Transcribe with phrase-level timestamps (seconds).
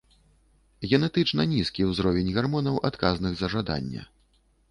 [0.93, 4.01] Генетычна нізкі ўзровень гармонаў, адказных за жаданне.